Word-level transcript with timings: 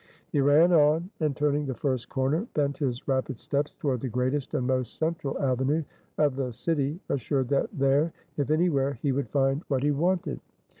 He 0.31 0.41
ran 0.41 0.73
on, 0.73 1.11
and 1.19 1.35
turning 1.37 1.67
the 1.67 1.75
first 1.75 2.09
corner, 2.09 2.47
bent 2.55 2.79
his 2.79 3.07
rapid 3.07 3.39
steps 3.39 3.75
toward 3.77 4.01
the 4.01 4.09
greatest 4.09 4.55
and 4.55 4.65
most 4.65 4.97
central 4.97 5.39
avenue 5.39 5.83
of 6.17 6.35
the 6.37 6.51
city, 6.53 6.99
assured 7.07 7.49
that 7.49 7.69
there, 7.71 8.11
if 8.35 8.49
anywhere, 8.49 8.93
he 9.03 9.11
would 9.11 9.29
find 9.29 9.61
what 9.67 9.83
he 9.83 9.91
wanted. 9.91 10.39